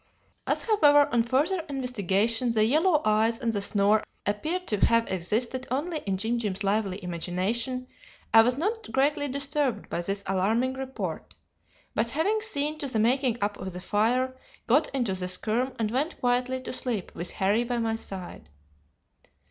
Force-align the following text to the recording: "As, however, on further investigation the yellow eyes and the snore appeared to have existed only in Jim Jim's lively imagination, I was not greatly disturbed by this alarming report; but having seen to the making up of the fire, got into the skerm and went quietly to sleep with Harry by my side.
"As, 0.47 0.65
however, 0.65 1.07
on 1.13 1.21
further 1.21 1.59
investigation 1.69 2.49
the 2.49 2.63
yellow 2.65 3.03
eyes 3.05 3.37
and 3.37 3.53
the 3.53 3.61
snore 3.61 4.03
appeared 4.25 4.65
to 4.69 4.83
have 4.87 5.07
existed 5.11 5.67
only 5.69 5.99
in 6.07 6.17
Jim 6.17 6.39
Jim's 6.39 6.63
lively 6.63 7.03
imagination, 7.03 7.85
I 8.33 8.41
was 8.41 8.57
not 8.57 8.91
greatly 8.91 9.27
disturbed 9.27 9.89
by 9.91 10.01
this 10.01 10.23
alarming 10.25 10.73
report; 10.73 11.35
but 11.93 12.09
having 12.09 12.41
seen 12.41 12.79
to 12.79 12.87
the 12.87 12.97
making 12.97 13.37
up 13.43 13.57
of 13.57 13.73
the 13.73 13.79
fire, 13.79 14.35
got 14.65 14.89
into 14.89 15.13
the 15.13 15.27
skerm 15.27 15.75
and 15.77 15.91
went 15.91 16.19
quietly 16.19 16.59
to 16.61 16.73
sleep 16.73 17.13
with 17.13 17.29
Harry 17.33 17.63
by 17.63 17.77
my 17.77 17.95
side. 17.95 18.49